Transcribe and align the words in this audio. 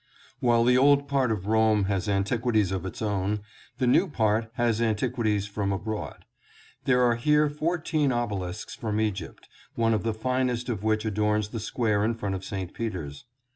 While 0.39 0.63
the 0.63 0.79
old 0.79 1.07
part 1.07 1.31
of 1.31 1.45
Rome 1.45 1.83
has 1.83 2.09
antiquities 2.09 2.71
of 2.71 2.87
its 2.87 3.03
own, 3.03 3.41
the 3.77 3.85
new 3.85 4.07
part 4.07 4.49
has 4.55 4.81
antiquities 4.81 5.45
from 5.45 5.71
abroad. 5.71 6.25
There 6.85 7.03
are 7.03 7.13
here 7.13 7.51
fourteen 7.51 8.11
obelisks 8.11 8.73
from 8.73 8.99
Egypt, 8.99 9.47
one 9.75 9.93
of 9.93 10.01
the 10.01 10.15
finest 10.15 10.69
of 10.69 10.81
which 10.81 11.05
adorns 11.05 11.49
the 11.49 11.59
square 11.59 12.03
in 12.03 12.15
front 12.15 12.33
of 12.33 12.43
St. 12.43 12.73
Peter's. 12.73 13.25